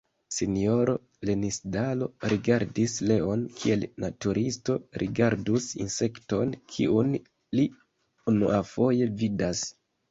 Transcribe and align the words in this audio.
Sinjoro 0.35 0.93
Lenisdalo 1.29 2.07
rigardis 2.33 2.97
Leon 3.11 3.45
kiel 3.59 3.85
naturisto 4.05 4.79
rigardus 5.05 5.71
insekton, 5.87 6.59
kiun 6.79 7.17
li 7.61 7.69
unuafoje 8.35 9.15
vidas. 9.25 9.67